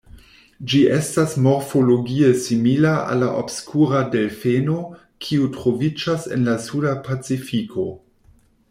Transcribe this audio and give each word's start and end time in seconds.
Ĝi 0.71 0.77
estas 0.93 1.35
morfologie 1.47 2.31
simila 2.45 2.95
al 3.11 3.21
la 3.25 3.29
obskura 3.43 4.03
delfeno, 4.17 4.79
kiu 5.27 5.47
troviĝas 5.61 6.29
en 6.39 6.51
la 6.51 6.61
Suda 6.69 6.99
Pacifiko. 7.11 7.89